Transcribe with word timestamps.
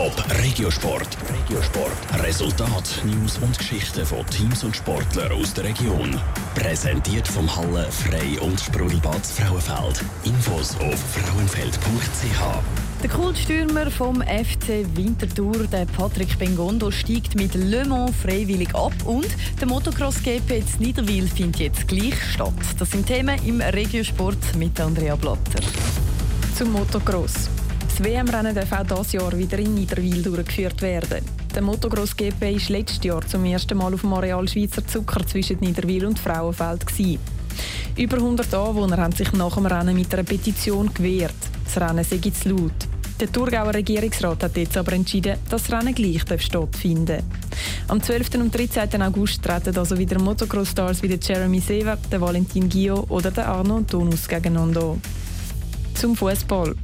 Top 0.00 0.24
Regiosport. 0.42 1.14
Regiosport. 1.28 2.24
Resultat, 2.24 3.02
News 3.04 3.36
und 3.36 3.58
Geschichten 3.58 4.06
von 4.06 4.24
Teams 4.28 4.64
und 4.64 4.74
Sportlern 4.74 5.30
aus 5.32 5.52
der 5.52 5.64
Region. 5.64 6.18
Präsentiert 6.54 7.28
vom 7.28 7.54
Halle 7.54 7.86
Frei 7.90 8.40
und 8.40 8.58
Sprudelbad 8.58 9.26
Frauenfeld. 9.26 10.02
Infos 10.24 10.74
auf 10.76 10.98
frauenfeld.ch. 10.98 13.02
Der 13.02 13.10
Kultstürmer 13.10 13.90
vom 13.90 14.22
FC 14.22 14.86
Winterthur, 14.96 15.66
der 15.66 15.84
Patrick 15.84 16.38
Bengondo, 16.38 16.90
steigt 16.90 17.34
mit 17.34 17.54
Le 17.54 17.84
Mans 17.84 18.16
freiwillig 18.22 18.74
ab 18.74 18.94
und 19.04 19.28
der 19.60 19.68
Motocross 19.68 20.22
GP 20.22 20.60
in 20.60 20.64
Niederwil 20.78 21.28
findet 21.28 21.60
jetzt 21.60 21.88
gleich 21.88 22.14
statt. 22.32 22.54
Das 22.78 22.90
sind 22.90 23.06
Themen 23.06 23.38
im 23.44 23.60
Regiosport 23.60 24.56
mit 24.56 24.80
Andrea 24.80 25.16
Blatter. 25.16 25.60
Zum 26.56 26.72
Motocross. 26.72 27.50
Das 28.00 28.08
WM-Rennen 28.08 28.54
darf 28.54 28.72
auch 28.72 28.86
dieses 28.86 29.12
Jahr 29.12 29.36
wieder 29.36 29.58
in 29.58 29.74
Niederwil 29.74 30.22
durchgeführt 30.22 30.80
werden. 30.80 31.22
Der 31.54 31.60
Motocross 31.60 32.16
GP 32.16 32.40
war 32.40 32.70
letztes 32.70 33.04
Jahr 33.04 33.20
zum 33.26 33.44
ersten 33.44 33.76
Mal 33.76 33.92
auf 33.92 34.00
dem 34.00 34.14
Areal 34.14 34.48
Schweizer 34.48 34.86
Zucker 34.86 35.26
zwischen 35.26 35.58
Niederwil 35.60 36.06
und 36.06 36.18
Frauenfeld. 36.18 36.86
Gewesen. 36.86 37.18
Über 37.98 38.16
100 38.16 38.54
Anwohner 38.54 38.96
haben 38.96 39.12
sich 39.12 39.30
nach 39.34 39.54
dem 39.54 39.66
Rennen 39.66 39.94
mit 39.94 40.14
einer 40.14 40.22
Petition 40.22 40.94
gewehrt. 40.94 41.34
Das 41.66 41.76
Rennen 41.76 42.02
sei 42.02 42.16
zu 42.30 42.48
laut. 42.48 42.72
Der 43.20 43.30
Thurgauer 43.30 43.74
Regierungsrat 43.74 44.44
hat 44.44 44.56
jetzt 44.56 44.78
aber 44.78 44.94
entschieden, 44.94 45.36
dass 45.50 45.64
das 45.64 45.72
Rennen 45.72 45.94
gleich 45.94 46.22
stattfinden. 46.42 47.22
Am 47.88 48.02
12. 48.02 48.36
und 48.36 48.56
13. 48.56 49.02
August 49.02 49.42
treten 49.42 49.76
also 49.76 49.98
wieder 49.98 50.18
Motocross-Stars 50.18 51.02
wie 51.02 51.08
der 51.08 51.18
Jeremy 51.18 51.60
Sever, 51.60 51.98
der 52.10 52.22
Valentin 52.22 52.66
Gio 52.66 53.04
oder 53.10 53.30
der 53.30 53.46
Arno 53.46 53.76
Antonus 53.76 54.26
gegeneinander. 54.26 54.96
Zum 55.92 56.16
Fußball. 56.16 56.74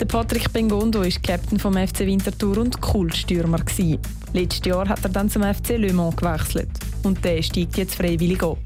Der 0.00 0.06
Patrick 0.06 0.52
Bengondo 0.52 1.02
ist 1.02 1.22
Captain 1.22 1.56
vom 1.56 1.74
FC 1.74 2.00
Winterthur 2.00 2.58
und 2.58 2.80
Kultstürmer 2.80 3.58
gsi. 3.58 3.96
Letztes 4.32 4.66
Jahr 4.66 4.88
hat 4.88 5.04
er 5.04 5.08
dann 5.08 5.30
zum 5.30 5.42
FC 5.42 5.78
Le 5.78 5.92
Mans 5.92 6.16
gewechselt 6.16 6.68
und 7.04 7.24
der 7.24 7.40
steigt 7.42 7.76
jetzt 7.76 7.94
freiwillig 7.94 8.42
ab. 8.42 8.58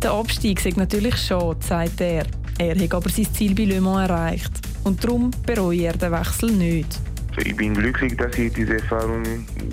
Der 0.00 0.12
Abstieg 0.12 0.64
ist 0.64 0.76
natürlich 0.76 1.16
schade, 1.16 1.58
sagt 1.60 2.00
er. 2.00 2.24
Er 2.56 2.80
hat 2.80 2.94
aber 2.94 3.10
sein 3.10 3.26
Ziel 3.34 3.52
bei 3.52 3.64
Le 3.64 3.80
Mans 3.80 4.08
erreicht 4.08 4.52
und 4.84 5.02
darum 5.02 5.32
bereue 5.44 5.82
er 5.82 5.94
den 5.94 6.12
Wechsel 6.12 6.52
nicht. 6.52 7.00
Ich 7.44 7.56
bin 7.56 7.74
glücklich, 7.74 8.16
dass 8.16 8.38
ich 8.38 8.52
diese 8.52 8.74
Erfahrung 8.74 9.24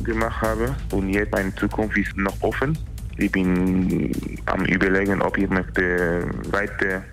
gemacht 0.04 0.42
habe 0.42 0.76
und 0.92 1.10
jetzt 1.10 1.32
meine 1.32 1.54
Zukunft 1.56 1.96
ist 1.96 2.18
noch 2.18 2.42
offen. 2.42 2.76
Ich 3.18 3.32
bin 3.32 4.12
am 4.48 4.66
überlegen, 4.66 5.22
ob 5.22 5.38
ich 5.38 5.48
möchte 5.48 6.28
weiter 6.50 7.04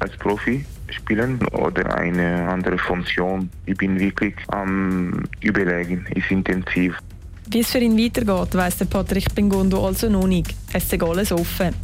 als 0.00 0.16
Profi 0.16 0.64
spielen 0.90 1.44
oder 1.48 1.96
eine 1.96 2.48
andere 2.48 2.78
Funktion. 2.78 3.50
Ich 3.66 3.76
bin 3.76 3.98
wirklich 3.98 4.34
am 4.48 5.24
Überlegen, 5.40 6.06
ist 6.14 6.30
intensiv. 6.30 6.98
Wie 7.48 7.60
es 7.60 7.70
für 7.70 7.78
ihn 7.78 7.98
weitergeht, 7.98 8.54
weiss 8.54 8.78
der 8.78 8.86
Patrick 8.86 9.34
Bengondo 9.34 9.86
also 9.86 10.08
noch 10.08 10.26
nicht. 10.26 10.54
Es 10.72 10.92
ist 10.92 11.02
alles 11.02 11.32
offen. 11.32 11.74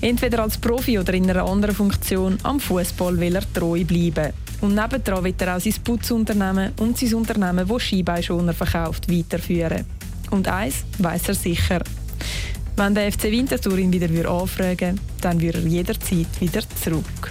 Entweder 0.00 0.42
als 0.42 0.58
Profi 0.58 0.98
oder 0.98 1.14
in 1.14 1.30
einer 1.30 1.44
anderen 1.44 1.74
Funktion 1.74 2.38
am 2.42 2.60
Fußball 2.60 3.18
will 3.18 3.36
er 3.36 3.52
treu 3.52 3.84
bleiben. 3.84 4.32
Und 4.60 4.74
nebendran 4.74 5.24
wird 5.24 5.40
er 5.42 5.56
auch 5.56 5.60
sein 5.60 5.74
Putzunternehmen 5.84 6.72
und 6.80 6.98
sein 6.98 7.14
Unternehmen, 7.14 7.66
das 7.66 7.82
Skibeinschoner 7.82 8.52
verkauft, 8.52 9.10
weiterführen. 9.10 9.84
Und 10.30 10.48
eins 10.48 10.84
weiß 10.98 11.28
er 11.28 11.34
sicher. 11.34 11.80
Wenn 12.76 12.94
der 12.94 13.10
FC 13.10 13.24
Winterthur 13.24 13.78
ihn 13.78 13.92
wieder 13.92 14.30
anfragen 14.30 14.78
würde, 14.78 14.94
dann 15.20 15.40
würde 15.40 15.58
er 15.58 15.66
jederzeit 15.66 16.40
wieder 16.40 16.62
zurück. 16.80 17.30